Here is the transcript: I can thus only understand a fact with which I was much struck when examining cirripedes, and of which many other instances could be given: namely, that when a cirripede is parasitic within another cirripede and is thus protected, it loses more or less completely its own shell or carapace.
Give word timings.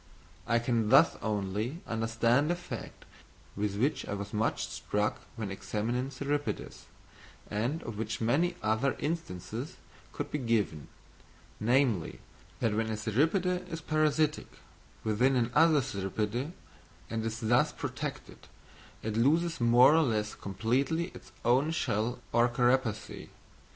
I 0.47 0.57
can 0.57 0.89
thus 0.89 1.15
only 1.21 1.81
understand 1.85 2.49
a 2.49 2.55
fact 2.55 3.05
with 3.55 3.75
which 3.75 4.03
I 4.07 4.15
was 4.15 4.33
much 4.33 4.65
struck 4.65 5.21
when 5.35 5.51
examining 5.51 6.09
cirripedes, 6.09 6.85
and 7.51 7.83
of 7.83 7.99
which 7.99 8.19
many 8.19 8.55
other 8.63 8.95
instances 8.97 9.77
could 10.11 10.31
be 10.31 10.39
given: 10.39 10.87
namely, 11.59 12.17
that 12.61 12.73
when 12.73 12.87
a 12.89 12.97
cirripede 12.97 13.67
is 13.71 13.79
parasitic 13.81 14.47
within 15.03 15.35
another 15.35 15.81
cirripede 15.81 16.53
and 17.11 17.23
is 17.23 17.39
thus 17.39 17.71
protected, 17.71 18.47
it 19.03 19.15
loses 19.15 19.61
more 19.61 19.93
or 19.95 20.01
less 20.01 20.33
completely 20.33 21.09
its 21.13 21.31
own 21.45 21.69
shell 21.69 22.17
or 22.33 22.49
carapace. 22.49 23.27